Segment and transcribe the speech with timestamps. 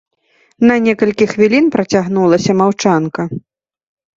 [0.69, 3.21] На некалькі хвілін працягнулася маўчанка.